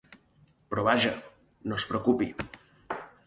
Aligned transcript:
Però 0.71 0.85
vaja, 0.87 1.11
no 1.71 1.79
es 1.81 1.87
preocupi. 1.91 2.31